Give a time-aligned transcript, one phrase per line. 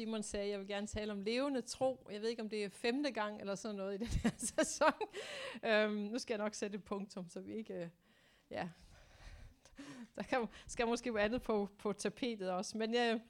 [0.00, 2.06] Simon sagde, at jeg vil gerne tale om levende tro.
[2.10, 4.92] Jeg ved ikke, om det er femte gang eller sådan noget i den her sæson.
[5.64, 7.74] Øhm, nu skal jeg nok sætte et punktum, så vi ikke...
[7.74, 7.88] Øh,
[8.50, 8.68] ja,
[10.16, 12.78] der kan, skal måske være andet på, på tapetet også.
[12.78, 13.20] Men jeg,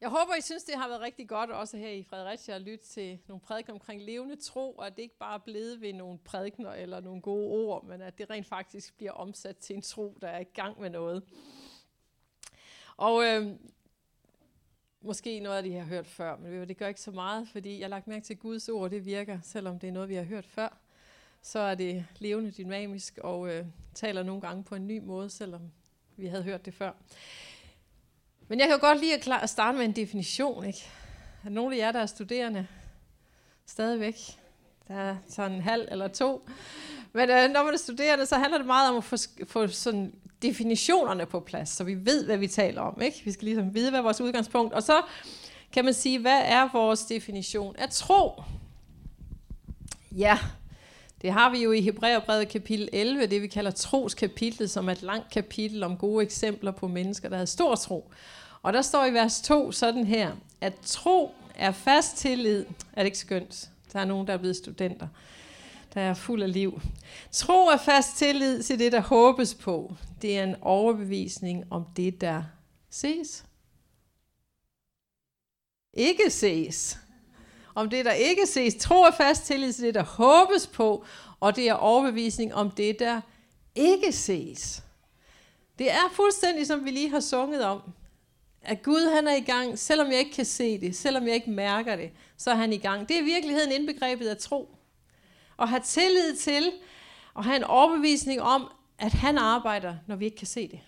[0.00, 2.84] jeg håber, I synes, det har været rigtig godt også her i Fredericia at lytte
[2.84, 6.18] til nogle prædikener omkring levende tro, og at det ikke bare er blevet ved nogle
[6.18, 10.18] prædikener eller nogle gode ord, men at det rent faktisk bliver omsat til en tro,
[10.20, 11.22] der er i gang med noget.
[12.96, 13.56] Og øh,
[15.06, 17.78] måske noget af det, jeg har hørt før, men det gør ikke så meget, fordi
[17.78, 20.14] jeg har lagt mærke til, at Guds ord det virker, selvom det er noget, vi
[20.14, 20.78] har hørt før.
[21.42, 25.60] Så er det levende dynamisk og øh, taler nogle gange på en ny måde, selvom
[26.16, 26.92] vi havde hørt det før.
[28.48, 30.64] Men jeg kan jo godt lide at, klar, at starte med en definition.
[30.64, 30.86] Ikke?
[31.44, 32.66] Er nogle af jer, der er studerende,
[33.66, 34.16] stadigvæk?
[34.88, 36.48] Der er sådan en halv eller to.
[37.12, 39.16] Men øh, når man er studerende, så handler det meget om at få,
[39.46, 43.02] få sådan definitionerne på plads, så vi ved, hvad vi taler om.
[43.02, 43.22] Ikke?
[43.24, 44.72] Vi skal ligesom vide, hvad er vores udgangspunkt.
[44.72, 45.02] Og så
[45.72, 48.42] kan man sige, hvad er vores definition af tro?
[50.12, 50.38] Ja,
[51.22, 55.02] det har vi jo i Hebræerbrevet kapitel 11, det vi kalder troskapitlet, som er et
[55.02, 58.10] langt kapitel om gode eksempler på mennesker, der havde stor tro.
[58.62, 62.64] Og der står i vers 2 sådan her, at tro er fast tillid.
[62.92, 63.70] Er det ikke skønt?
[63.92, 65.08] Der er nogen, der er blevet studenter
[65.96, 66.80] der er fuld af liv.
[67.32, 69.94] Tro er fast tillid til det, der håbes på.
[70.22, 72.42] Det er en overbevisning om det, der
[72.90, 73.44] ses.
[75.92, 76.98] Ikke ses.
[77.74, 78.74] Om det, der ikke ses.
[78.74, 81.04] Tro er fast tillid til det, der håbes på.
[81.40, 83.20] Og det er overbevisning om det, der
[83.74, 84.82] ikke ses.
[85.78, 87.82] Det er fuldstændig, som vi lige har sunget om.
[88.62, 91.50] At Gud han er i gang, selvom jeg ikke kan se det, selvom jeg ikke
[91.50, 93.08] mærker det, så er han i gang.
[93.08, 94.75] Det er i virkeligheden indbegrebet af tro
[95.56, 96.72] og have tillid til,
[97.34, 100.80] og have en overbevisning om, at han arbejder, når vi ikke kan se det.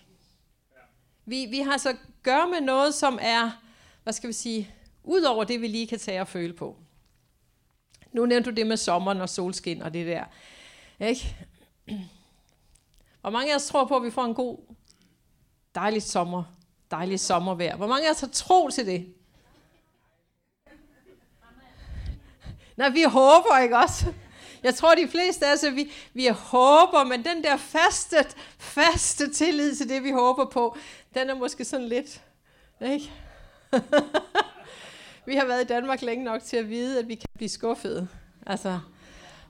[1.25, 3.51] Vi, vi har så gør med noget, som er,
[4.03, 6.77] hvad skal vi sige, ud over det, vi lige kan tage og føle på.
[8.11, 10.25] Nu nævnte du det med sommeren og solskin og det der.
[10.99, 11.35] Ikke?
[13.21, 14.57] Hvor mange af os tror på, at vi får en god,
[15.75, 16.43] dejlig sommer,
[16.91, 17.75] dejlig sommervejr?
[17.75, 19.13] Hvor mange af os har tro til det?
[22.77, 24.13] Nej, vi håber ikke også.
[24.63, 28.15] Jeg tror, de fleste af os, vi, vi håber, men den der faste,
[28.57, 30.77] faste tillid til det, vi håber på,
[31.13, 32.21] den er måske sådan lidt,
[32.81, 33.11] ikke?
[35.27, 38.07] vi har været i Danmark længe nok til at vide, at vi kan blive skuffede.
[38.45, 38.79] Altså,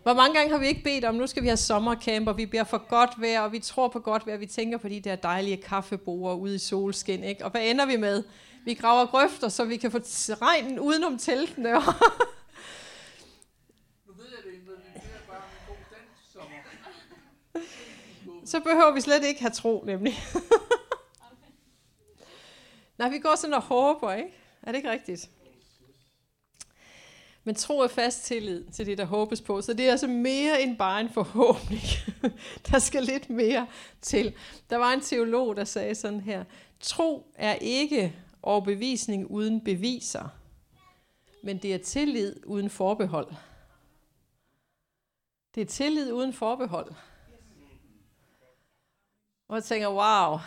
[0.03, 2.45] hvor mange gange har vi ikke bedt om, nu skal vi have sommercamp, og vi
[2.45, 5.15] beder for godt vejr, og vi tror på godt vejr, vi tænker på de der
[5.15, 7.45] dejlige kaffeborer ude i solskin, ikke?
[7.45, 8.23] Og hvad ender vi med?
[8.65, 9.97] Vi graver grøfter, så vi kan få
[10.41, 11.69] regnen udenom teltene.
[18.49, 20.13] så behøver vi slet ikke have tro, nemlig.
[22.97, 24.33] Nej, vi går sådan og håber, ikke?
[24.61, 25.29] Er det ikke rigtigt?
[27.43, 29.61] Men tro er fast tillid til det, der håbes på.
[29.61, 31.81] Så det er altså mere end bare en forhåbning.
[32.71, 33.67] der skal lidt mere
[34.01, 34.35] til.
[34.69, 36.43] Der var en teolog, der sagde sådan her.
[36.79, 40.29] Tro er ikke overbevisning uden beviser.
[41.43, 43.33] Men det er tillid uden forbehold.
[45.55, 46.93] Det er tillid uden forbehold.
[49.49, 50.39] Og jeg tænker, wow.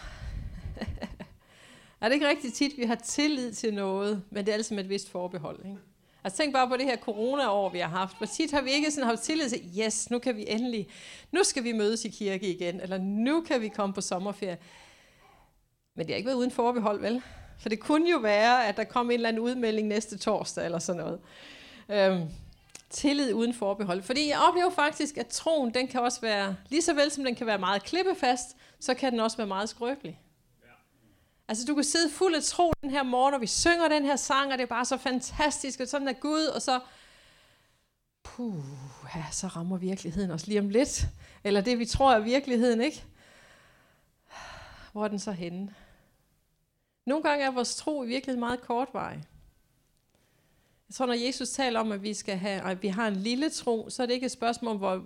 [2.00, 4.84] er det ikke rigtig tit, vi har tillid til noget, men det er altid med
[4.84, 5.78] et vist forbehold, ikke?
[6.24, 8.16] Altså tænk bare på det her corona-år, vi har haft.
[8.16, 10.88] Hvor tit har vi ikke sådan haft tillid til, yes, nu kan vi endelig,
[11.32, 14.58] nu skal vi mødes i kirke igen, eller nu kan vi komme på sommerferie.
[15.94, 17.22] Men det har ikke været uden forbehold, vel?
[17.60, 20.78] For det kunne jo være, at der kom en eller anden udmelding næste torsdag, eller
[20.78, 21.20] sådan noget.
[21.88, 22.28] Øhm,
[22.90, 24.02] tillid uden forbehold.
[24.02, 27.34] Fordi jeg oplever faktisk, at troen, den kan også være, lige så vel som den
[27.34, 30.20] kan være meget klippefast, så kan den også være meget skrøbelig.
[31.48, 34.16] Altså du kan sidde fuld af tro den her morgen, og vi synger den her
[34.16, 36.80] sang, og det er bare så fantastisk, og sådan er Gud, og så,
[38.22, 38.64] puh,
[39.14, 41.06] ja, så rammer virkeligheden os lige om lidt.
[41.44, 43.04] Eller det vi tror er virkeligheden, ikke?
[44.92, 45.74] Hvor er den så henne?
[47.06, 49.24] Nogle gange er vores tro i virkeligheden meget kortvarig.
[50.88, 53.50] Jeg tror, når Jesus taler om, at vi skal have, at vi har en lille
[53.50, 54.96] tro, så er det ikke et spørgsmål om, hvor,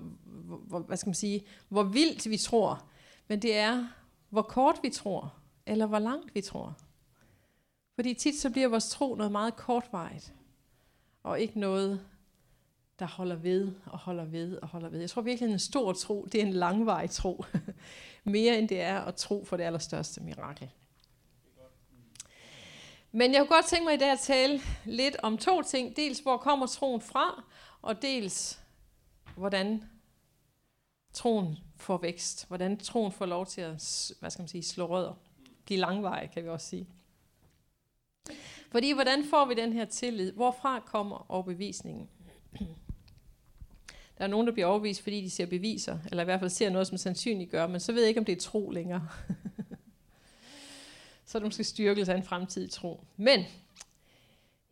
[0.66, 2.84] hvor, hvad skal man sige, hvor vildt vi tror,
[3.28, 3.88] men det er,
[4.28, 5.34] hvor kort vi tror,
[5.66, 6.76] eller hvor langt vi tror.
[7.94, 10.34] Fordi tit så bliver vores tro noget meget kortvarigt,
[11.22, 12.06] og ikke noget,
[12.98, 15.00] der holder ved og holder ved og holder ved.
[15.00, 17.44] Jeg tror virkelig, at en stor tro, det er en langvarig tro.
[18.24, 20.70] Mere end det er at tro for det allerstørste mirakel.
[23.12, 25.96] Men jeg kunne godt tænke mig i dag at tale lidt om to ting.
[25.96, 27.44] Dels hvor kommer troen fra,
[27.82, 28.60] og dels
[29.36, 29.84] hvordan
[31.12, 32.48] troen får vækst.
[32.48, 35.14] Hvordan troen får lov til at hvad skal man sige, slå rødder.
[35.64, 36.86] Blive langveje, kan vi også sige.
[38.70, 40.32] Fordi hvordan får vi den her tillid?
[40.32, 42.08] Hvorfra kommer overbevisningen?
[44.18, 46.70] Der er nogen, der bliver overbevist, fordi de ser beviser, eller i hvert fald ser
[46.70, 49.08] noget, som sandsynligt gør, men så ved jeg ikke, om det er tro længere.
[51.26, 53.04] så er det måske styrkelse af en fremtidig tro.
[53.16, 53.44] Men,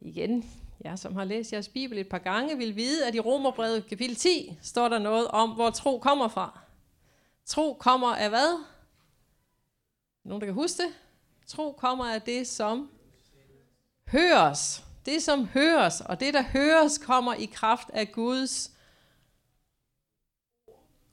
[0.00, 0.44] igen,
[0.80, 4.16] jeg som har læst jeres bibel et par gange, vil vide, at i Romerbrevet kapitel
[4.16, 6.63] 10 står der noget om, hvor tro kommer fra.
[7.46, 8.64] Tro kommer af hvad?
[10.24, 10.94] Nogen, der kan huske det?
[11.46, 12.90] Tro kommer af det, som
[14.08, 14.84] høres.
[15.06, 18.70] Det, som høres, og det, der høres, kommer i kraft af Guds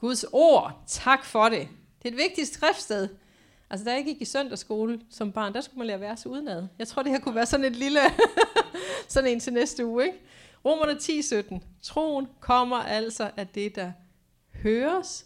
[0.01, 0.83] Guds ord.
[0.88, 1.68] Tak for det.
[2.04, 3.10] Det er et vigtigt skriftsted.
[3.69, 6.68] Altså, da jeg gik i søndagsskole som barn, der skulle man lære vers udenad.
[6.80, 8.00] Jeg tror, det her kunne være sådan et lille,
[9.07, 10.18] sådan en til næste uge, ikke?
[10.66, 11.60] Romerne 10:17.
[11.81, 13.92] Troen kommer altså af det, der
[14.63, 15.25] høres,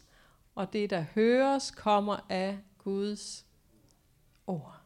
[0.56, 3.46] og det, der høres, kommer af Guds
[4.48, 4.82] ord.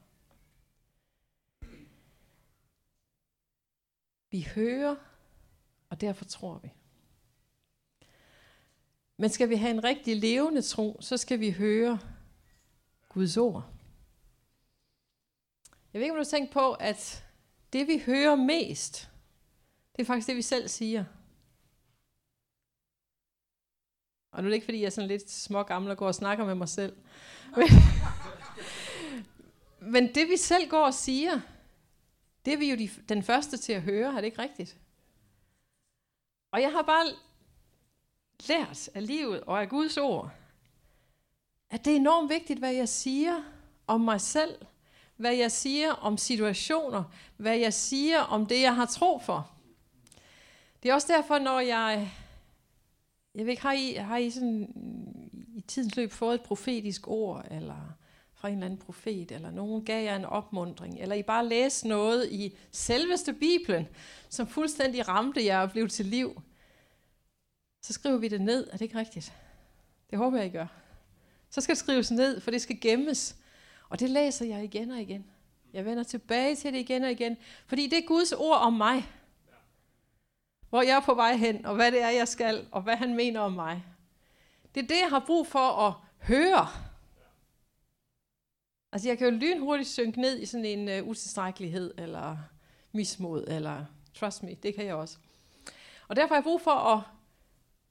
[4.32, 4.96] Vi hører,
[5.90, 6.72] og derfor tror vi.
[9.18, 12.00] Men skal vi have en rigtig levende tro, så skal vi høre
[13.10, 13.74] Guds ord.
[15.94, 17.26] Jeg ved ikke, om du har tænkt på, at
[17.74, 19.12] det vi hører mest,
[19.96, 21.06] det er faktisk det, vi selv siger.
[24.40, 26.16] Og nu er det ikke, fordi jeg er sådan lidt små gammel og går og
[26.16, 26.96] snakker med mig selv.
[27.56, 27.68] Men,
[29.92, 31.42] men det vi selv går og siger,
[32.46, 34.78] det er vi jo de, den første til at høre, er det ikke rigtigt?
[36.52, 37.06] Og jeg har bare
[38.48, 40.32] lært af livet og af Guds ord,
[41.70, 43.44] at det er enormt vigtigt, hvad jeg siger
[43.88, 44.56] om mig selv,
[45.16, 47.04] hvad jeg siger om situationer,
[47.38, 49.52] hvad jeg siger om det, jeg har tro for.
[50.84, 52.12] Det er også derfor, når jeg,
[53.40, 54.74] jeg ved ikke, har I, har I sådan
[55.56, 57.98] i tidens løb fået et profetisk ord, eller
[58.34, 61.88] fra en eller anden profet, eller nogen gav jer en opmundring, eller I bare læste
[61.88, 63.88] noget i selveste Bibelen,
[64.30, 66.42] som fuldstændig ramte jer og blev til liv,
[67.82, 68.68] så skriver vi det ned.
[68.68, 69.34] Er det ikke rigtigt?
[70.10, 70.68] Det håber jeg, I gør.
[71.50, 73.36] Så skal det skrives ned, for det skal gemmes.
[73.90, 75.26] Og det læser jeg igen og igen.
[75.74, 77.38] Jeg vender tilbage til det igen og igen,
[77.68, 79.06] fordi det er Guds ord om mig.
[80.70, 83.16] Hvor jeg er på vej hen, og hvad det er, jeg skal, og hvad han
[83.16, 83.84] mener om mig.
[84.76, 86.68] Det er det, jeg har brug for at høre.
[88.92, 92.38] Altså, jeg kan jo lynhurtigt synke ned i sådan en uh, utilstrækkelighed, eller
[92.92, 95.18] mismod, eller trust me, det kan jeg også.
[96.08, 97.02] Og derfor har jeg brug for at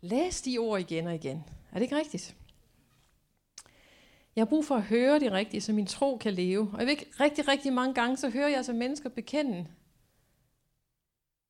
[0.00, 1.44] læse de ord igen og igen.
[1.70, 2.36] Er det ikke rigtigt?
[4.36, 6.70] Jeg har brug for at høre det rigtigt, så min tro kan leve.
[6.72, 9.66] Og jeg ved ikke, rigtig, rigtig mange gange, så hører jeg altså mennesker bekende.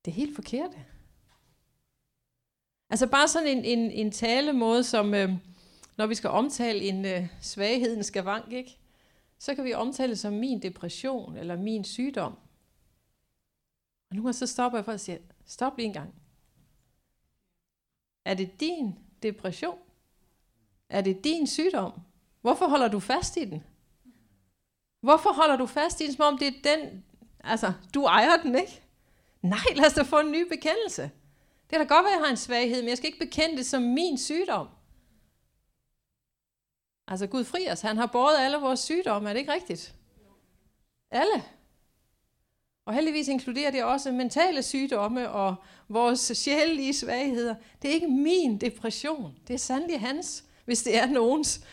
[0.05, 0.71] Det er helt forkert.
[2.89, 5.31] Altså bare sådan en, en, en talemåde, som øh,
[5.97, 8.03] når vi skal omtale en øh, svaghed, en
[8.51, 8.77] ikke?
[9.39, 12.37] så kan vi omtale det som min depression eller min sygdom.
[14.09, 16.13] Og nu så stopper jeg for at sige, stop lige en gang.
[18.25, 19.79] Er det din depression?
[20.89, 21.91] Er det din sygdom?
[22.41, 23.63] Hvorfor holder du fast i den?
[25.01, 27.03] Hvorfor holder du fast i den, som om det er den,
[27.43, 28.81] altså, du ejer den, ikke?
[29.41, 31.11] Nej, lad os da få en ny bekendelse.
[31.69, 33.57] Det kan da godt være, at jeg har en svaghed, men jeg skal ikke bekende
[33.57, 34.67] det som min sygdom.
[37.07, 39.95] Altså Gud fri os, han har båret alle vores sygdomme, er det ikke rigtigt?
[41.11, 41.43] Alle.
[42.85, 45.55] Og heldigvis inkluderer det også mentale sygdomme og
[45.87, 47.55] vores sjælelige svagheder.
[47.81, 49.35] Det er ikke min depression.
[49.47, 51.65] Det er sandelig hans, hvis det er nogens.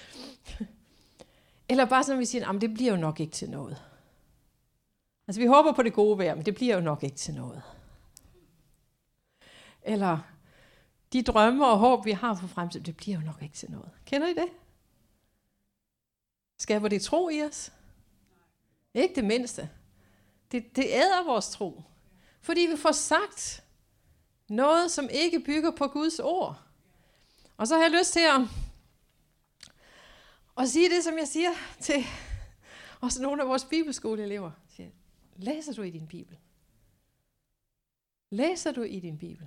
[1.68, 3.82] Eller bare sådan, at vi siger, at det bliver jo nok ikke til noget.
[5.28, 7.62] Altså vi håber på det gode vejr, men det bliver jo nok ikke til noget.
[9.86, 10.18] Eller
[11.12, 13.90] de drømme og håb, vi har for fremtiden, det bliver jo nok ikke til noget.
[14.06, 14.48] Kender I det?
[16.58, 17.72] Skaber det tro i os?
[18.94, 19.70] Ikke det mindste.
[20.52, 21.82] Det, det æder vores tro.
[22.40, 23.64] Fordi vi får sagt
[24.48, 26.62] noget, som ikke bygger på Guds ord.
[27.56, 28.40] Og så har jeg lyst til at,
[30.58, 31.50] at sige det, som jeg siger
[31.80, 32.04] til
[33.00, 34.50] også nogle af vores bibelskoleelever.
[35.36, 36.38] Læser du i din bibel?
[38.30, 39.46] Læser du i din bibel?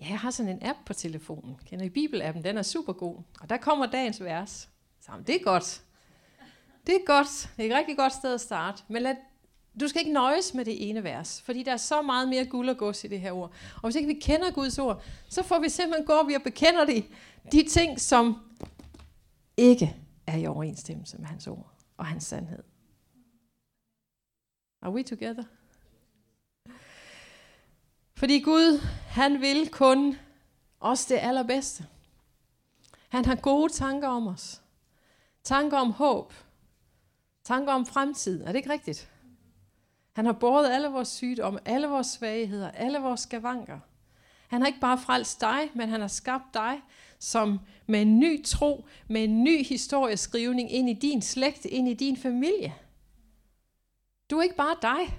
[0.00, 1.56] Ja, jeg har sådan en app på telefonen.
[1.66, 2.44] Kender I bibelappen?
[2.44, 3.16] Den er super god.
[3.40, 4.68] Og der kommer dagens vers.
[5.00, 5.82] Så det er godt.
[6.86, 7.50] Det er godt.
[7.56, 8.82] Det er et rigtig godt sted at starte.
[8.88, 9.14] Men lad
[9.80, 12.68] du skal ikke nøjes med det ene vers, fordi der er så meget mere guld
[12.68, 13.52] og gods i det her ord.
[13.74, 16.84] Og hvis ikke vi kender Guds ord, så får vi simpelthen gå op og bekender
[16.84, 17.04] det,
[17.52, 18.36] de ting, som
[19.56, 22.62] ikke er i overensstemmelse med hans ord og hans sandhed.
[24.82, 25.44] Are we together?
[28.16, 30.16] Fordi Gud, han vil kun
[30.80, 31.86] os det allerbedste.
[33.08, 34.62] Han har gode tanker om os.
[35.44, 36.32] Tanker om håb.
[37.44, 38.42] Tanker om fremtid.
[38.42, 39.10] Er det ikke rigtigt?
[40.12, 43.78] Han har båret alle vores sygdomme, alle vores svagheder, alle vores skavanker.
[44.48, 46.82] Han har ikke bare frelst dig, men han har skabt dig
[47.18, 51.94] som med en ny tro, med en ny historieskrivning ind i din slægt, ind i
[51.94, 52.74] din familie.
[54.30, 55.18] Du er ikke bare dig.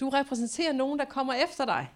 [0.00, 1.88] Du repræsenterer nogen, der kommer efter dig.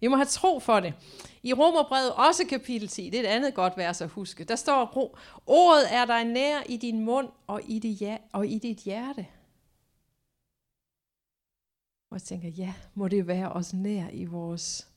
[0.00, 0.94] Vi må have tro for det.
[1.42, 5.14] I Romerbrevet, også kapitel 10, det er et andet godt vers at huske, der står,
[5.46, 9.26] ordet er dig nær i din mund og i dit, ja, og i dit hjerte.
[12.10, 14.88] Og jeg tænker, ja, må det være os nær i vores,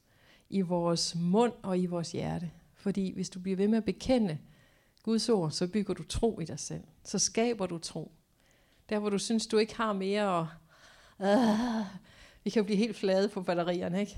[0.50, 2.52] i vores mund og i vores hjerte.
[2.76, 4.38] Fordi hvis du bliver ved med at bekende
[5.04, 6.84] Guds ord, så bygger du tro i dig selv.
[7.04, 8.12] Så skaber du tro.
[8.90, 10.48] Der hvor du synes, du ikke har mere, og
[11.22, 11.86] øh,
[12.44, 14.18] vi kan blive helt flade på batterierne, ikke?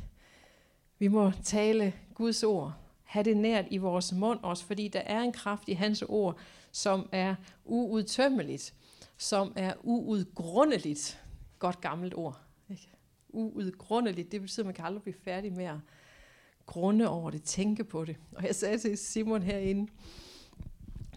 [1.05, 2.73] Vi må tale Guds ord.
[3.03, 6.37] have det nært i vores mund også, fordi der er en kraft i hans ord,
[6.71, 7.35] som er
[7.65, 8.73] uudtømmeligt,
[9.17, 11.21] som er uudgrundeligt.
[11.59, 12.39] Godt gammelt ord.
[12.69, 12.89] Ikke?
[13.29, 15.75] Uudgrundeligt, det betyder, at man kan aldrig blive færdig med at
[16.65, 18.15] grunde over det, tænke på det.
[18.35, 19.91] Og jeg sagde til Simon herinde,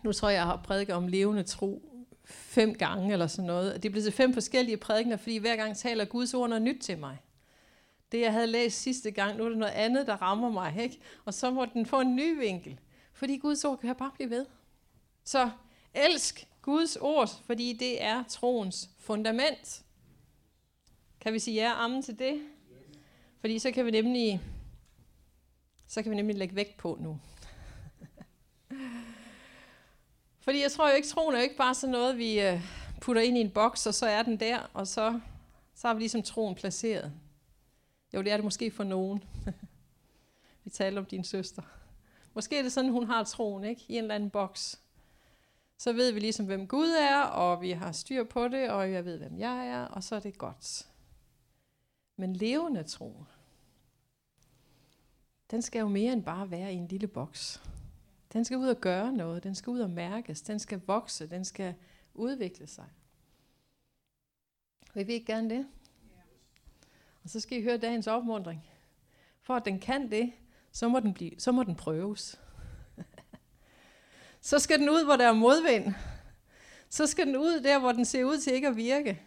[0.05, 1.83] nu tror jeg, jeg har prædiket om levende tro
[2.25, 3.83] fem gange eller sådan noget.
[3.83, 6.99] Det blev til fem forskellige prædikener, fordi hver gang taler Guds ord noget nyt til
[6.99, 7.19] mig.
[8.13, 10.75] Det, jeg havde læst sidste gang, nu er det noget andet, der rammer mig.
[10.79, 10.99] Ikke?
[11.25, 12.81] Og så må den få en ny vinkel.
[13.13, 14.47] Fordi Guds ord kan bare blive ved.
[15.25, 15.51] Så
[15.95, 19.83] elsk Guds ord, fordi det er troens fundament.
[21.21, 22.43] Kan vi sige ja amen til det?
[23.41, 24.41] Fordi så kan vi nemlig
[25.89, 27.21] så kan vi nemlig lægge vægt på nu.
[30.45, 32.61] Fordi jeg tror jo ikke, troen er jo ikke bare sådan noget, vi øh,
[33.01, 35.21] putter ind i en boks, og så er den der, og så,
[35.75, 37.13] så har vi ligesom troen placeret.
[38.15, 39.25] Jo, det er det måske for nogen.
[40.65, 41.63] vi taler om din søster.
[42.35, 43.85] Måske er det sådan, hun har troen, ikke?
[43.89, 44.81] I en eller anden boks.
[45.79, 49.05] Så ved vi ligesom, hvem Gud er, og vi har styr på det, og jeg
[49.05, 50.89] ved, hvem jeg er, og så er det godt.
[52.17, 53.25] Men levende tro,
[55.51, 57.63] den skal jo mere end bare være i en lille boks.
[58.33, 61.45] Den skal ud og gøre noget, den skal ud og mærkes, den skal vokse, den
[61.45, 61.75] skal
[62.15, 62.87] udvikle sig.
[64.95, 65.67] Vil vi ikke gerne det?
[67.29, 68.67] Og så skal I høre dagens opmundring.
[69.43, 70.33] For at den kan det,
[70.73, 72.41] så må den, blive, så må den prøves.
[74.41, 75.95] så skal den ud, hvor der er modvind.
[76.89, 79.23] Så skal den ud der, hvor den ser ud til ikke at virke.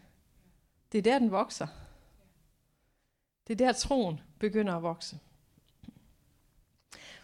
[0.92, 1.68] Det er der, den vokser.
[3.48, 5.20] Det er der, troen begynder at vokse.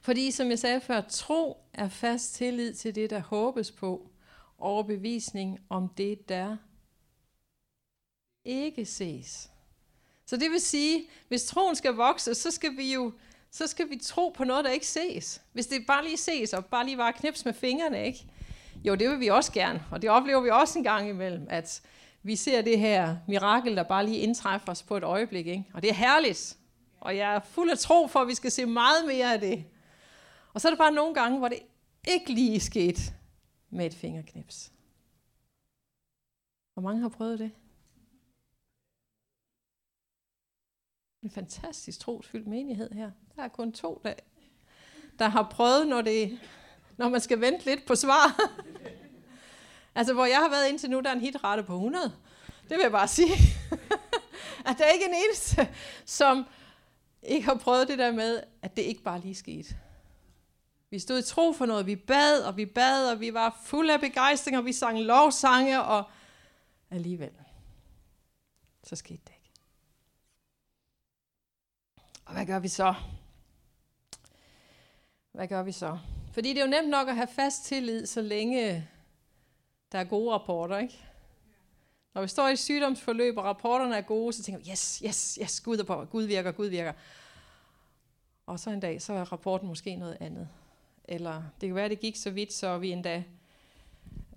[0.01, 4.12] Fordi, som jeg sagde før, tro er fast tillid til det, der håbes på,
[4.57, 6.57] overbevisning om det, der
[8.46, 9.51] ikke ses.
[10.27, 13.12] Så det vil sige, hvis troen skal vokse, så skal vi jo
[13.51, 15.41] så skal vi tro på noget, der ikke ses.
[15.53, 18.25] Hvis det bare lige ses, og bare lige var knips med fingrene, ikke?
[18.84, 21.81] Jo, det vil vi også gerne, og det oplever vi også en gang imellem, at
[22.24, 25.65] vi ser det her mirakel, der bare lige indtræffer os på et øjeblik, ikke?
[25.74, 26.57] Og det er herligt,
[27.00, 29.65] og jeg er fuld af tro for, at vi skal se meget mere af det.
[30.53, 31.60] Og så er der bare nogle gange, hvor det
[32.07, 33.01] ikke lige skete
[33.69, 34.72] med et fingerknips.
[36.74, 37.51] Hvor mange har prøvet det?
[41.27, 43.12] En fantastisk trosfyldt menighed her.
[43.36, 44.13] Der er kun to, der,
[45.19, 46.39] der har prøvet, når, det,
[46.98, 48.39] når man skal vente lidt på svar.
[49.96, 52.13] altså, hvor jeg har været indtil nu, der er en hitrate på 100.
[52.62, 53.34] Det vil jeg bare sige.
[54.65, 55.69] at der er ikke en eneste,
[56.05, 56.46] som
[57.24, 59.77] ikke har prøvet det der med, at det ikke bare lige skete.
[60.89, 63.93] Vi stod i tro for noget, vi bad, og vi bad, og vi var fulde
[63.93, 66.03] af begejstring, og vi sang lovsange, og
[66.91, 67.31] alligevel,
[68.84, 69.38] så skete det ikke.
[72.26, 72.94] Og hvad gør vi så?
[75.32, 76.00] Hvad gør vi så?
[76.34, 78.88] Fordi det er jo nemt nok at have fast tillid, så længe
[79.91, 81.00] der er gode rapporter, ikke?
[82.13, 85.39] Når vi står i et sygdomsforløb, og rapporterne er gode, så tænker vi, yes, yes,
[85.41, 86.94] yes, Gud er på, Gud virker, Gud virker.
[88.46, 90.48] Og så en dag, så er rapporten måske noget andet
[91.06, 93.24] eller det kan være, det gik så vidt, så vi endda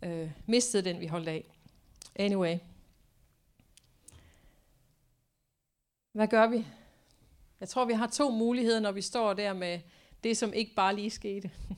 [0.02, 1.44] øh, mistede den, vi holdt af.
[2.16, 2.58] Anyway.
[6.12, 6.66] Hvad gør vi?
[7.60, 9.80] Jeg tror, vi har to muligheder, når vi står der med
[10.24, 11.50] det, som ikke bare lige skete.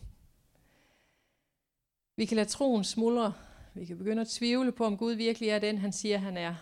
[2.17, 3.35] Vi kan lade troen smuldre.
[3.75, 6.55] Vi kan begynde at tvivle på, om Gud virkelig er den, han siger, han er.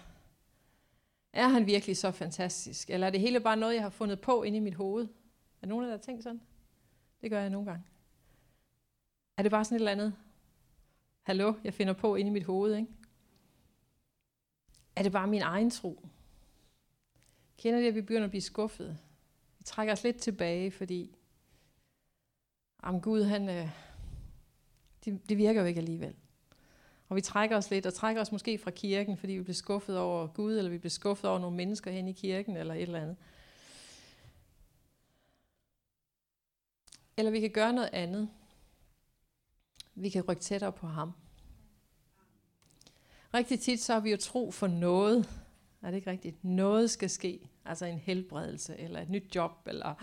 [1.33, 2.91] Er han virkelig så fantastisk?
[2.91, 5.09] Eller er det hele bare noget, jeg har fundet på inde i mit hoved?
[5.63, 6.41] Er nogen af jer, der tænkt sådan?
[7.21, 7.85] Det gør jeg nogle gange.
[9.37, 10.15] Er det bare sådan et eller andet?
[11.23, 12.89] Hallo, jeg finder på inde i mit hoved, ikke?
[14.97, 16.07] Er det bare min egen tro?
[17.59, 18.99] Kender det, at vi begynder at blive skuffet?
[19.71, 21.17] Trække os lidt tilbage, fordi
[22.79, 23.69] om Gud, han, øh,
[25.05, 26.15] det, det virker jo ikke alligevel.
[27.09, 29.99] Og vi trækker os lidt, og trækker os måske fra kirken, fordi vi bliver skuffet
[29.99, 33.01] over Gud, eller vi bliver skuffet over nogle mennesker hen i kirken, eller et eller
[33.01, 33.17] andet.
[37.17, 38.29] Eller vi kan gøre noget andet.
[39.95, 41.13] Vi kan rykke tættere på ham.
[43.35, 45.29] Rigtig tit så har vi jo tro for noget.
[45.83, 46.45] Er det ikke rigtigt?
[46.45, 47.51] Noget skal ske.
[47.71, 49.95] Altså en helbredelse, eller et nyt job, eller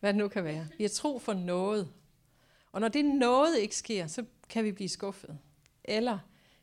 [0.00, 0.66] hvad det nu kan være.
[0.78, 1.92] Vi har tro for noget.
[2.72, 5.38] Og når det noget ikke sker, så kan vi blive skuffet.
[5.84, 6.18] Eller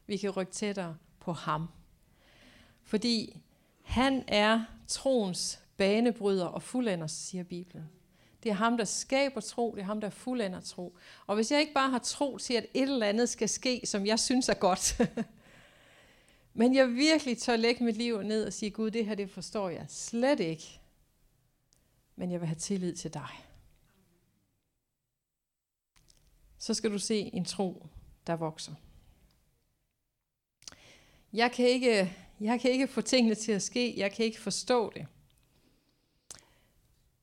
[0.08, 1.68] vi kan rykke tættere på ham.
[2.84, 3.38] Fordi
[3.82, 7.90] han er troens banebryder og fuldender, siger Bibelen.
[8.44, 9.72] Det er ham, der skaber tro.
[9.76, 10.98] Det er ham, der fuldender tro.
[11.28, 14.06] Og hvis jeg ikke bare har tro til, at et eller andet skal ske, som
[14.06, 15.02] jeg synes er godt,
[16.54, 19.70] men jeg virkelig tør lægge mit liv ned og sige, Gud, det her det forstår
[19.70, 20.80] jeg slet ikke.
[22.16, 23.30] Men jeg vil have tillid til dig.
[26.58, 27.88] Så skal du se en tro,
[28.28, 28.74] der vokser.
[31.34, 33.94] Jeg kan ikke, jeg kan ikke få tingene til at ske.
[33.98, 35.08] Jeg kan ikke forstå det.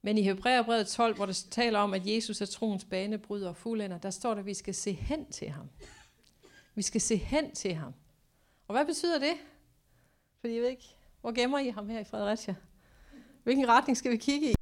[0.03, 3.99] Men i Hebræerbrevet 12, hvor det taler om, at Jesus er troens banebryder og fuldender,
[3.99, 5.69] der står der, at vi skal se hen til ham.
[6.75, 7.95] Vi skal se hen til ham.
[8.71, 9.35] Og hvad betyder det?
[10.41, 12.55] Fordi jeg ved ikke, hvor gemmer I ham her i Fredericia?
[13.43, 14.55] Hvilken retning skal vi kigge i?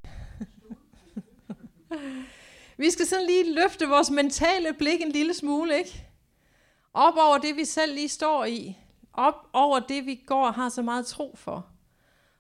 [2.83, 6.07] vi skal sådan lige løfte vores mentale blik en lille smule, ikke?
[6.93, 8.79] Op over det, vi selv lige står i.
[9.13, 11.67] Op over det, vi går og har så meget tro for.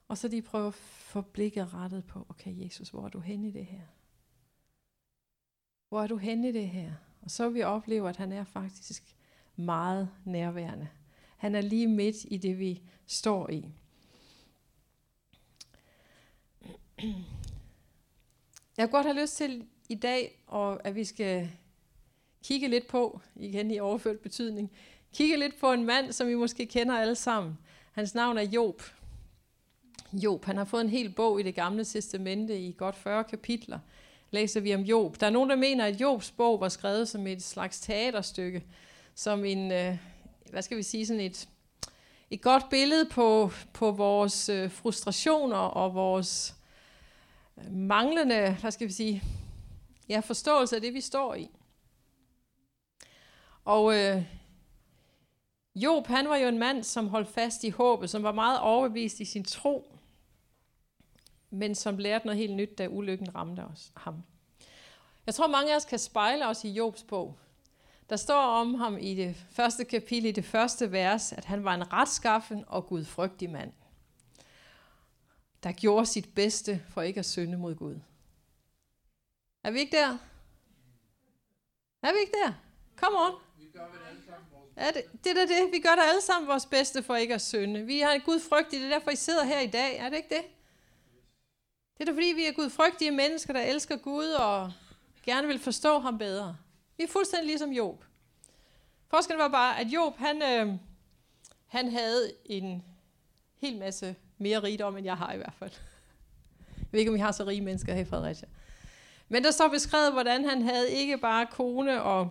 [0.08, 3.48] Og så lige prøve at få blikket rettet på, okay Jesus, hvor er du henne
[3.48, 3.82] i det her?
[5.88, 6.92] Hvor er du henne i det her?
[7.22, 9.16] Og så vil vi opleve, at han er faktisk
[9.56, 10.88] meget nærværende.
[11.38, 13.64] Han er lige midt i det, vi står i.
[18.76, 21.50] Jeg kunne godt have lyst til i dag, og at vi skal
[22.45, 24.71] kigge lidt på, igen i overført betydning,
[25.14, 27.59] kigge lidt på en mand, som vi måske kender alle sammen.
[27.92, 28.83] Hans navn er Job.
[30.12, 33.78] Job, han har fået en hel bog i det gamle testamente i godt 40 kapitler.
[34.30, 35.21] Læser vi om Job.
[35.21, 38.64] Der er nogen, der mener, at Jobs bog var skrevet som et slags teaterstykke,
[39.14, 39.96] som en, øh,
[40.50, 41.48] hvad skal vi sige, sådan et,
[42.30, 46.54] et godt billede på, på vores øh, frustrationer og vores
[47.58, 49.22] øh, manglende, hvad skal vi sige,
[50.08, 51.50] ja, forståelse af det, vi står i.
[53.64, 54.22] Og øh,
[55.74, 59.20] Job, han var jo en mand, som holdt fast i håbet, som var meget overbevist
[59.20, 59.94] i sin tro,
[61.50, 64.22] men som lærte noget helt nyt, da ulykken ramte os, ham.
[65.26, 67.38] Jeg tror, mange af os kan spejle os i Jobs bog.
[68.11, 71.75] Der står om ham i det første kapitel, i det første vers, at han var
[71.75, 73.73] en retskaffen og gudfrygtig mand,
[75.62, 78.01] der gjorde sit bedste for ikke at synde mod Gud.
[79.64, 80.18] Er vi ikke der?
[82.03, 82.53] Er vi ikke der?
[82.97, 83.40] Kom on.
[83.59, 85.73] Vi gør alle sammen er det, det er det.
[85.73, 87.87] Vi gør da alle sammen vores bedste for ikke at synde.
[87.87, 89.97] Vi har Gud frygtige, det er derfor, I sidder her i dag.
[89.99, 90.44] Er det ikke det?
[91.99, 94.73] Det er da fordi, vi er gudfrygtige mennesker, der elsker Gud og
[95.23, 96.57] gerne vil forstå ham bedre.
[96.98, 98.04] Vi er fuldstændig ligesom Job.
[99.08, 100.74] Forskellen var bare, at Job, han, øh,
[101.66, 102.84] han havde en
[103.56, 105.70] hel masse mere rigdom, end jeg har i hvert fald.
[106.76, 108.48] Jeg ved ikke, om vi har så rige mennesker her i Fredericia.
[109.28, 112.30] Men der står beskrevet, hvordan han havde ikke bare kone og,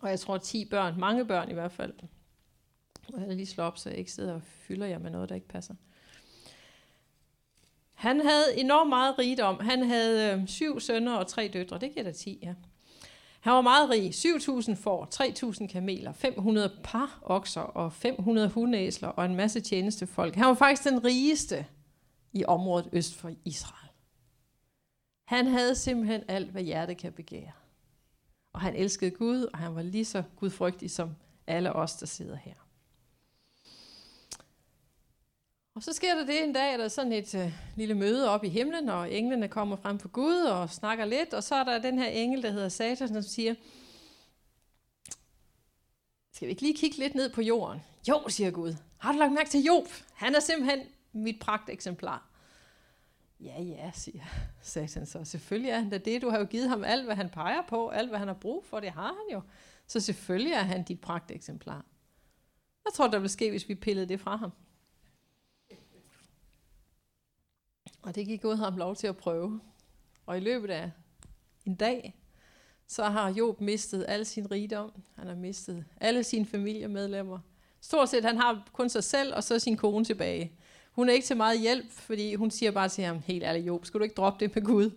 [0.00, 1.92] og jeg tror 10 børn, mange børn i hvert fald.
[3.12, 5.34] Og jeg lige slå op, så jeg ikke sidder og fylder jer med noget, der
[5.34, 5.74] ikke passer.
[7.94, 9.60] Han havde enormt meget rigdom.
[9.60, 11.78] Han havde øh, syv sønner og tre døtre.
[11.78, 12.54] Det giver da 10, ja.
[13.44, 14.10] Han var meget rig.
[14.10, 15.08] 7.000 får,
[15.60, 20.34] 3.000 kameler, 500 par okser og 500 hundæsler og en masse tjenestefolk.
[20.34, 21.66] Han var faktisk den rigeste
[22.32, 23.90] i området øst for Israel.
[25.24, 27.52] Han havde simpelthen alt, hvad hjertet kan begære.
[28.52, 31.10] Og han elskede Gud, og han var lige så gudfrygtig som
[31.46, 32.63] alle os, der sidder her.
[35.74, 38.30] Og så sker der det en dag, at der er sådan et øh, lille møde
[38.30, 41.64] op i himlen, og englene kommer frem for Gud og snakker lidt, og så er
[41.64, 43.54] der den her engel, der hedder Satan, som siger,
[46.32, 47.80] skal vi ikke lige kigge lidt ned på jorden?
[48.08, 48.74] Jo, siger Gud.
[48.98, 49.88] Har du lagt mærke til Job?
[50.14, 50.80] Han er simpelthen
[51.12, 52.30] mit pragteksemplar.
[53.40, 54.24] Ja, ja, siger
[54.62, 55.24] Satan så.
[55.24, 56.22] Selvfølgelig er han da det.
[56.22, 58.64] Du har jo givet ham alt, hvad han peger på, alt, hvad han har brug
[58.64, 58.80] for.
[58.80, 59.40] Det har han jo.
[59.86, 61.84] Så selvfølgelig er han dit pragteksemplar.
[62.82, 64.52] Hvad tror, der vil ske, hvis vi pillede det fra ham.
[68.04, 69.60] Og det gik Gud ham lov til at prøve.
[70.26, 70.90] Og i løbet af
[71.66, 72.14] en dag,
[72.86, 74.92] så har Job mistet al sin rigdom.
[75.14, 77.38] Han har mistet alle sine familiemedlemmer.
[77.80, 80.52] Stort set, han har kun sig selv og så sin kone tilbage.
[80.92, 83.84] Hun er ikke til meget hjælp, fordi hun siger bare til ham, helt ærligt Job,
[83.84, 84.90] skal du ikke droppe det med Gud?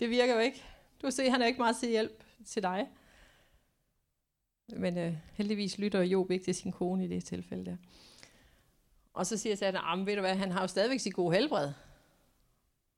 [0.00, 0.64] Det virker jo ikke.
[1.02, 2.88] Du kan se, han er ikke meget til hjælp til dig.
[4.76, 7.76] Men øh, heldigvis lytter Job ikke til sin kone i det tilfælde der.
[9.14, 11.72] Og så siger Satan, at ved du hvad, han har jo stadigvæk sit gode helbred.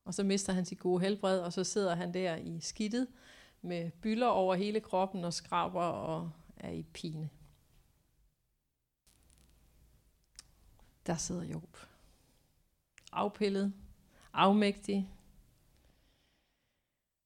[0.04, 3.08] Og så mister han sit gode helbred, og så sidder han der i skidtet
[3.62, 7.30] med byller over hele kroppen og skraber og er i pine.
[11.06, 11.76] Der sidder Job.
[13.12, 13.72] Afpillet,
[14.32, 15.10] afmægtig.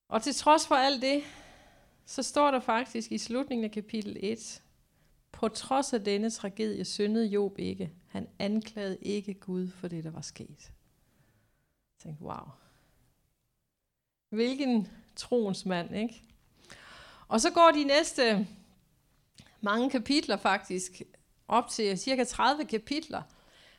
[0.08, 1.22] Og til trods for alt det,
[2.04, 4.62] så står der faktisk i slutningen af kapitel 1,
[5.32, 7.92] på trods af denne tragedie syndede Job ikke.
[8.06, 10.72] Han anklagede ikke Gud for det, der var sket.
[11.94, 12.48] Jeg tænkte, wow.
[14.28, 16.22] Hvilken troens mand, ikke?
[17.28, 18.46] Og så går de næste
[19.60, 21.02] mange kapitler faktisk,
[21.48, 23.22] op til cirka 30 kapitler,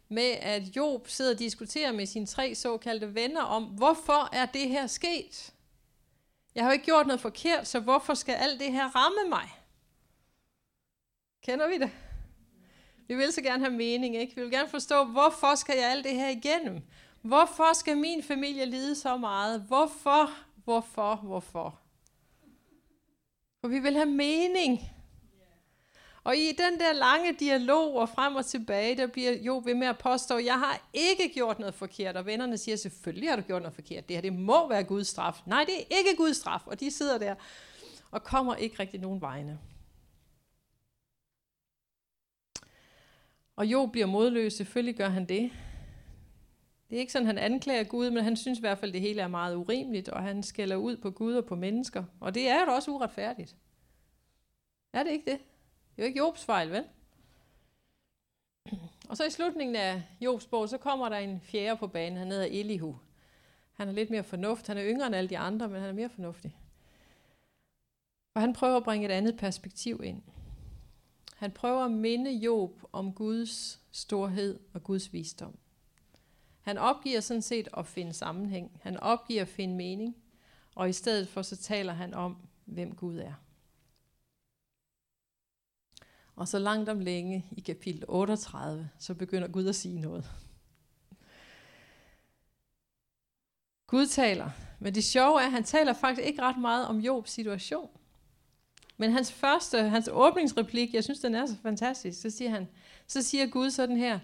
[0.09, 4.69] med at Job sidder og diskuterer med sine tre såkaldte venner om, hvorfor er det
[4.69, 5.53] her sket?
[6.55, 9.49] Jeg har jo ikke gjort noget forkert, så hvorfor skal alt det her ramme mig?
[11.41, 11.91] Kender vi det?
[13.07, 14.35] Vi vil så gerne have mening, ikke?
[14.35, 16.81] Vi vil gerne forstå, hvorfor skal jeg alt det her igennem?
[17.21, 19.61] Hvorfor skal min familie lide så meget?
[19.61, 20.29] Hvorfor,
[20.63, 21.79] hvorfor, hvorfor?
[23.61, 24.79] For vi vil have mening.
[26.23, 29.87] Og i den der lange dialog og frem og tilbage, der bliver jo ved med
[29.87, 32.17] at påstå, jeg har ikke gjort noget forkert.
[32.17, 34.07] Og vennerne siger, selvfølgelig har du gjort noget forkert.
[34.07, 35.41] Det her, det må være Guds straf.
[35.45, 36.67] Nej, det er ikke Guds straf.
[36.67, 37.35] Og de sidder der
[38.11, 39.59] og kommer ikke rigtig nogen vegne.
[43.55, 45.51] Og jo bliver modløs, selvfølgelig gør han det.
[46.89, 49.21] Det er ikke sådan, han anklager Gud, men han synes i hvert fald, det hele
[49.21, 52.03] er meget urimeligt, og han skælder ud på Gud og på mennesker.
[52.19, 53.55] Og det er jo også uretfærdigt.
[54.93, 55.39] Er det ikke det?
[55.95, 56.83] Det er jo ikke Jobs fejl, vel?
[59.09, 62.17] Og så i slutningen af Jobs bog, så kommer der en fjerde på banen.
[62.17, 62.99] Han hedder Elihu.
[63.73, 64.67] Han er lidt mere fornuft.
[64.67, 66.57] Han er yngre end alle de andre, men han er mere fornuftig.
[68.33, 70.21] Og han prøver at bringe et andet perspektiv ind.
[71.35, 75.57] Han prøver at minde Job om Guds storhed og Guds visdom.
[76.69, 78.79] Han opgiver sådan set at finde sammenhæng.
[78.81, 80.15] Han opgiver at finde mening.
[80.75, 83.33] Og i stedet for så taler han om, hvem Gud er.
[86.35, 90.31] Og så langt om længe i kapitel 38, så begynder Gud at sige noget.
[93.87, 97.31] Gud taler, men det sjove er, at han taler faktisk ikke ret meget om Jobs
[97.31, 97.89] situation.
[98.97, 102.67] Men hans første, hans åbningsreplik, jeg synes, den er så fantastisk, så siger han,
[103.07, 104.19] så siger Gud sådan her,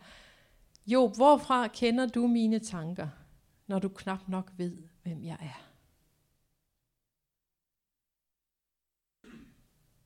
[0.88, 3.10] Job, hvorfra kender du mine tanker,
[3.68, 5.72] når du knap nok ved, hvem jeg er?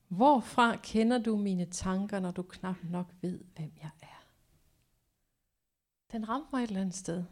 [0.07, 4.25] Hvorfra kender du mine tanker, når du knap nok ved, hvem jeg er?
[6.11, 7.23] Den ramte mig et eller andet sted.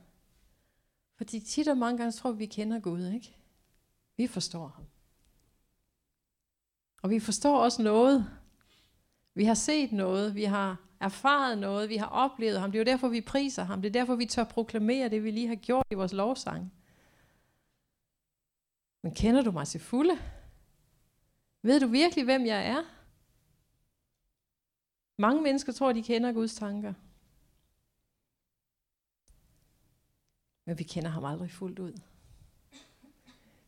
[1.16, 3.38] Fordi tit og mange gange tror vi, vi kender Gud, ikke?
[4.18, 4.86] Vi forstår ham.
[7.02, 8.40] Og vi forstår også noget.
[9.34, 12.72] Vi har set noget, vi har erfaret noget, vi har oplevet ham.
[12.72, 13.82] Det er jo derfor, vi priser ham.
[13.82, 16.74] Det er derfor, vi tør proklamere det, vi lige har gjort i vores lovsang.
[19.02, 20.20] Men kender du mig til fulde?
[21.62, 22.84] Ved du virkelig, hvem jeg er?
[25.18, 26.94] Mange mennesker tror, de kender Guds tanker.
[30.66, 31.94] Men vi kender ham aldrig fuldt ud.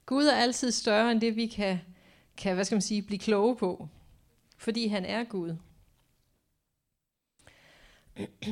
[0.05, 1.79] Gud er altid større end det, vi kan,
[2.37, 3.87] kan hvad skal man sige, blive kloge på.
[4.57, 5.55] Fordi han er Gud.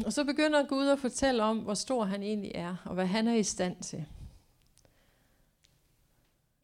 [0.06, 3.28] Og så begynder Gud at fortælle om, hvor stor han egentlig er, og hvad han
[3.28, 4.06] er i stand til.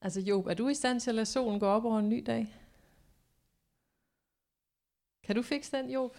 [0.01, 2.23] Altså Job, er du i stand til at lade solen gå op over en ny
[2.25, 2.55] dag?
[5.23, 6.17] Kan du fikse den, Job?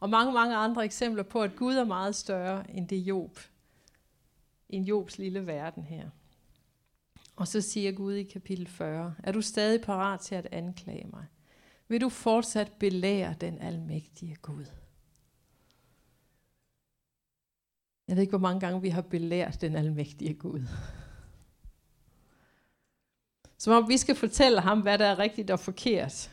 [0.00, 3.38] Og mange, mange andre eksempler på, at Gud er meget større end det Job.
[4.68, 6.10] En Jobs lille verden her.
[7.36, 11.24] Og så siger Gud i kapitel 40, er du stadig parat til at anklage mig?
[11.88, 14.66] Vil du fortsat belære den almægtige Gud?
[18.08, 20.62] Jeg ved ikke, hvor mange gange vi har belært den almægtige Gud.
[23.58, 26.30] Som om vi skal fortælle ham, hvad der er rigtigt og forkert.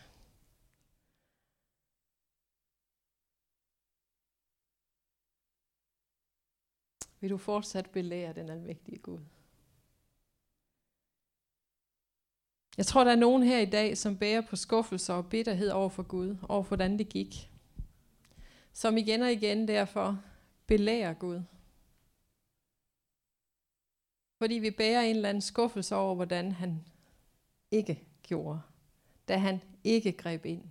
[7.20, 9.20] Vil du fortsat belære den almægtige Gud?
[12.78, 15.90] Jeg tror, der er nogen her i dag, som bærer på skuffelser og bitterhed over
[15.90, 17.50] for Gud, over hvordan det gik.
[18.74, 20.24] Som igen og igen derfor
[20.68, 21.42] belærer Gud.
[24.44, 26.86] Fordi vi bærer en eller anden skuffelse over, hvordan han
[27.72, 28.62] ikke gjorde,
[29.28, 30.64] da han ikke greb ind.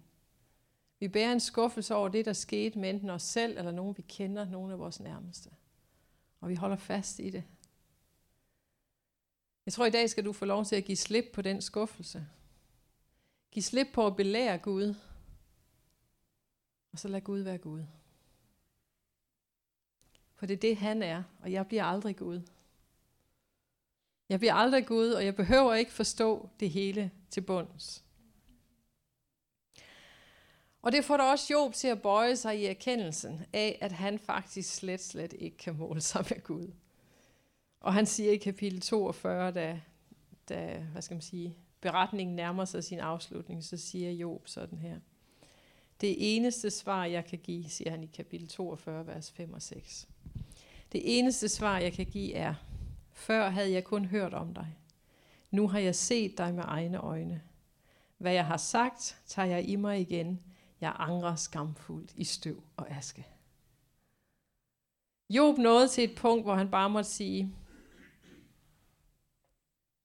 [1.01, 4.03] Vi bærer en skuffelse over det, der skete med enten os selv eller nogen, vi
[4.03, 5.51] kender, nogen af vores nærmeste.
[6.41, 7.45] Og vi holder fast i det.
[9.67, 12.27] Jeg tror, i dag skal du få lov til at give slip på den skuffelse.
[13.51, 14.95] Giv slip på at belære Gud.
[16.93, 17.85] Og så lad Gud være Gud.
[20.35, 22.43] For det er det, han er, og jeg bliver aldrig Gud.
[24.33, 28.05] Jeg bliver aldrig Gud, og jeg behøver ikke forstå det hele til bunds.
[30.83, 34.19] Og det får da også Job til at bøje sig i erkendelsen af, at han
[34.19, 36.73] faktisk slet, slet ikke kan måle sig med Gud.
[37.81, 39.81] Og han siger i kapitel 42, da,
[40.49, 44.97] da hvad skal man sige, beretningen nærmer sig sin afslutning, så siger Job sådan her.
[46.01, 50.09] Det eneste svar, jeg kan give, siger han i kapitel 42, vers 5 og 6.
[50.93, 52.55] Det eneste svar, jeg kan give er,
[53.13, 54.77] før havde jeg kun hørt om dig.
[55.51, 57.43] Nu har jeg set dig med egne øjne.
[58.19, 60.41] Hvad jeg har sagt, tager jeg i mig igen.
[60.81, 63.27] Jeg angrer skamfuldt i støv og aske.
[65.31, 67.55] Job nåede til et punkt, hvor han bare måtte sige,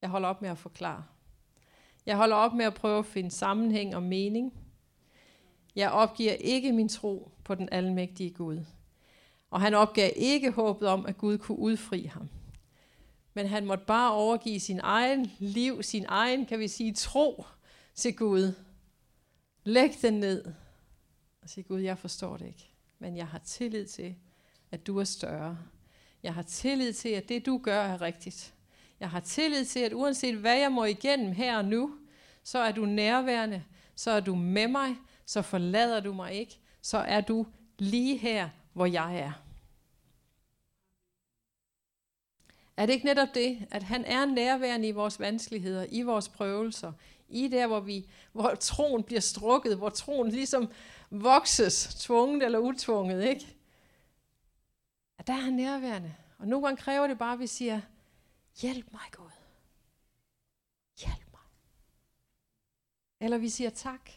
[0.02, 1.04] jeg holder op med at forklare.
[2.06, 4.54] Jeg holder op med at prøve at finde sammenhæng og mening.
[5.76, 8.66] Jeg opgiver ikke min tro på den almægtige Gud.
[9.50, 12.30] Og han opgav ikke håbet om, at Gud kunne udfri ham.
[13.38, 17.46] Men han måtte bare overgive sin egen liv, sin egen, kan vi sige, tro
[17.96, 18.54] til Gud.
[19.64, 20.46] Læg den ned
[21.42, 22.70] og sige, Gud, jeg forstår det ikke,
[23.00, 24.16] men jeg har tillid til,
[24.72, 25.58] at du er større.
[26.24, 28.54] Jeg har tillid til, at det du gør er rigtigt.
[29.00, 31.96] Jeg har tillid til, at uanset hvad jeg må igennem her og nu,
[32.44, 33.64] så er du nærværende,
[33.96, 34.96] så er du med mig,
[35.26, 37.46] så forlader du mig ikke, så er du
[37.80, 39.47] lige her, hvor jeg er.
[42.78, 46.94] Er det ikke netop det, at han er nærværende i vores vanskeligheder, i vores prøvelser,
[47.30, 50.72] i der, hvor, vi, hvor troen bliver strukket, hvor troen ligesom
[51.10, 53.56] vokses, tvunget eller utvunget, ikke?
[55.18, 56.16] At der er han nærværende.
[56.38, 57.82] Og nogle gange kræver det bare, at vi siger,
[58.62, 59.32] hjælp mig Gud.
[61.00, 61.42] Hjælp mig.
[63.20, 64.10] Eller vi siger tak.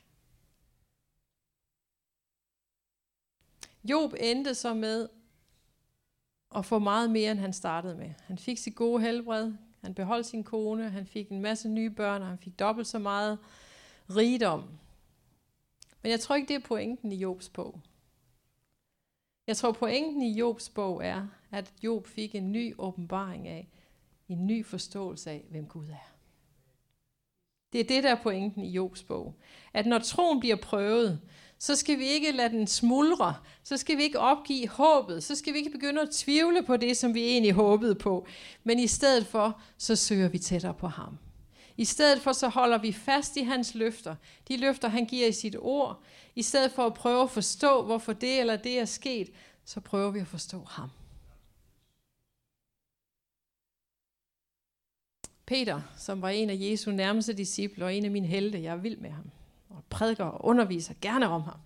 [3.85, 5.09] Job endte så med
[6.51, 8.11] og få meget mere, end han startede med.
[8.25, 12.23] Han fik sit gode helbred, han beholdt sin kone, han fik en masse nye børn,
[12.23, 13.39] og han fik dobbelt så meget
[14.11, 14.65] rigdom.
[16.03, 17.81] Men jeg tror ikke, det er pointen i Jobs bog.
[19.47, 23.69] Jeg tror, pointen i Jobs bog er, at Job fik en ny åbenbaring af,
[24.29, 26.13] en ny forståelse af, hvem Gud er.
[27.73, 29.35] Det er det, der er pointen i Jobs bog.
[29.73, 31.21] At når troen bliver prøvet,
[31.61, 35.53] så skal vi ikke lade den smuldre, så skal vi ikke opgive håbet, så skal
[35.53, 38.27] vi ikke begynde at tvivle på det, som vi egentlig håbede på,
[38.65, 41.19] men i stedet for, så søger vi tættere på ham.
[41.77, 44.15] I stedet for, så holder vi fast i hans løfter,
[44.49, 46.03] de løfter, han giver i sit ord.
[46.35, 49.31] I stedet for at prøve at forstå, hvorfor det eller det er sket,
[49.65, 50.89] så prøver vi at forstå ham.
[55.47, 58.77] Peter, som var en af Jesu nærmeste disciple og en af mine helte, jeg er
[58.77, 59.31] vild med ham
[59.71, 61.59] og prædiker og underviser gerne om ham.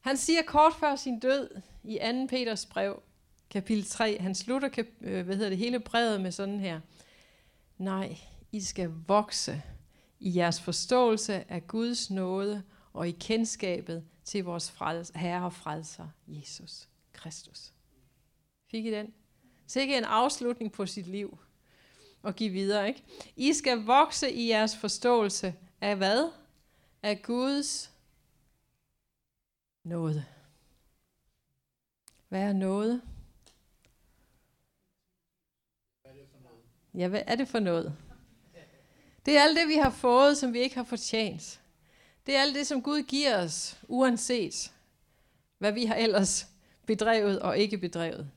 [0.00, 2.26] Han siger kort før sin død i 2.
[2.26, 3.02] Peters brev,
[3.50, 6.80] kapitel 3, han slutter kap, øh, hvad hedder det, hele brevet med sådan her.
[7.78, 8.18] Nej,
[8.52, 9.62] I skal vokse
[10.20, 16.08] i jeres forståelse af Guds nåde og i kendskabet til vores frels, Herre og frelser,
[16.26, 17.72] Jesus Kristus.
[18.70, 19.06] Fik I den?
[19.66, 21.38] Så en afslutning på sit liv
[22.22, 23.02] og give videre, ikke?
[23.36, 26.30] I skal vokse i jeres forståelse af hvad?
[27.02, 27.92] Af Guds
[29.84, 30.24] nåde.
[32.28, 33.02] Hvad er nåde?
[36.94, 37.96] Ja, hvad er det for noget?
[39.26, 41.60] Det er alt det, vi har fået, som vi ikke har fortjent.
[42.26, 44.72] Det er alt det, som Gud giver os, uanset
[45.58, 46.46] hvad vi har ellers
[46.86, 48.30] bedrevet og ikke bedrevet.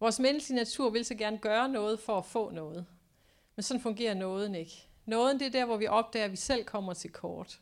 [0.00, 2.86] Vores menneskelige natur vil så gerne gøre noget for at få noget.
[3.56, 4.88] Men sådan fungerer nåden ikke.
[5.06, 7.60] Nåden det er der, hvor vi opdager, at vi selv kommer til kort.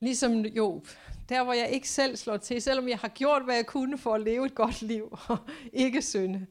[0.00, 0.88] Ligesom Job.
[1.28, 4.14] Der, hvor jeg ikke selv slår til, selvom jeg har gjort, hvad jeg kunne for
[4.14, 5.38] at leve et godt liv og
[5.72, 6.46] ikke synde.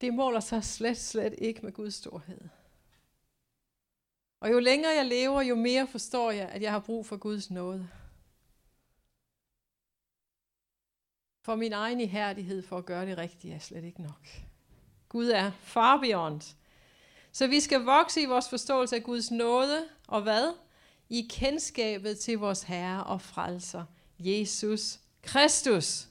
[0.00, 2.40] Det måler sig slet, slet ikke med Guds storhed.
[4.40, 7.50] Og jo længere jeg lever, jo mere forstår jeg, at jeg har brug for Guds
[7.50, 7.88] nåde.
[11.44, 14.28] For min egen ihærdighed for at gøre det rigtige er slet ikke nok.
[15.08, 16.40] Gud er far beyond.
[17.32, 20.54] Så vi skal vokse i vores forståelse af Guds nåde, og hvad?
[21.12, 23.84] I kendskabet til vores Herre og Frelser,
[24.18, 26.08] Jesus Kristus.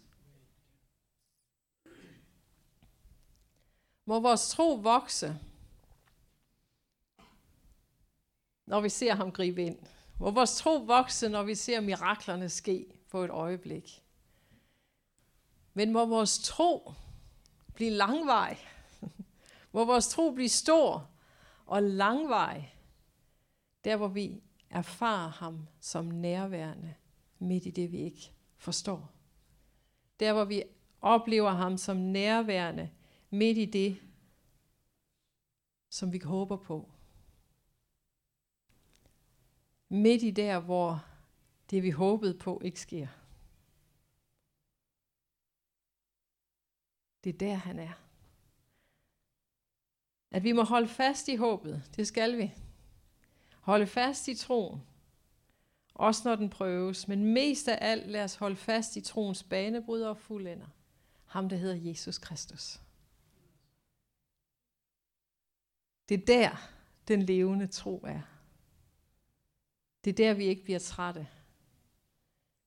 [4.06, 5.40] Må vores tro vokse,
[8.66, 9.80] når vi ser ham gribe ind.
[10.20, 14.04] Må vores tro vokse, når vi ser miraklerne ske på et øjeblik.
[15.74, 16.94] Men må vores tro
[17.74, 18.58] blive langvej.
[19.72, 21.10] Må vores tro blive stor
[21.66, 22.70] og langvej.
[23.84, 26.94] Der hvor vi erfare ham som nærværende
[27.40, 29.12] midt i det, vi ikke forstår.
[30.20, 30.64] Der, hvor vi
[31.02, 32.90] oplever ham som nærværende
[33.30, 34.02] midt i det,
[35.90, 36.90] som vi håber på.
[39.90, 41.06] Midt i der, hvor
[41.70, 43.08] det vi håbede på ikke sker.
[47.24, 47.94] Det er der, han er.
[50.32, 52.54] At vi må holde fast i håbet, det skal vi.
[53.62, 54.82] Holde fast i troen,
[55.94, 57.08] også når den prøves.
[57.08, 60.68] Men mest af alt, lad os holde fast i troens banebryder og fuldender.
[61.26, 62.82] Ham, der hedder Jesus Kristus.
[66.10, 66.70] Det er der,
[67.08, 68.22] den levende tro er.
[70.04, 71.28] Det er der, vi ikke bliver trætte,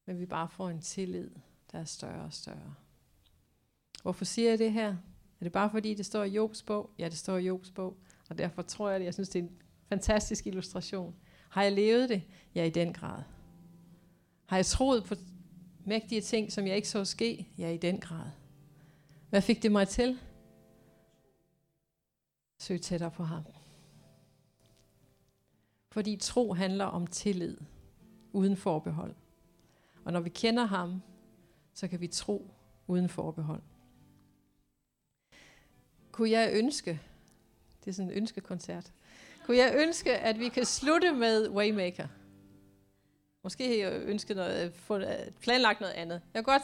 [0.06, 1.30] men vi bare får en tillid,
[1.72, 2.74] der er større og større.
[4.02, 4.88] Hvorfor siger jeg det her?
[5.40, 6.90] Er det bare fordi, det står i Jobs bog?
[6.98, 7.96] Ja, det står i Jobs bog,
[8.28, 9.06] og derfor tror jeg det.
[9.06, 11.14] Jeg synes, det er en fantastisk illustration.
[11.48, 12.22] Har jeg levet det?
[12.54, 13.22] Ja, i den grad.
[14.46, 15.14] Har jeg troet på
[15.84, 17.48] mægtige ting, som jeg ikke så ske?
[17.58, 18.30] Ja, i den grad.
[19.30, 20.18] Hvad fik det mig til?
[22.58, 23.42] Søg tættere på ham.
[25.90, 27.56] Fordi tro handler om tillid,
[28.32, 29.14] uden forbehold.
[30.04, 31.02] Og når vi kender ham,
[31.74, 32.50] så kan vi tro
[32.86, 33.62] uden forbehold.
[36.12, 37.00] Kunne jeg ønske,
[37.84, 38.92] det er sådan en ønskekoncert,
[39.44, 42.06] kunne jeg ønske, at vi kan slutte med Waymaker?
[43.42, 46.20] Måske har jeg ønsket noget, øh, øh, planlagt noget andet.
[46.34, 46.62] Jeg kunne godt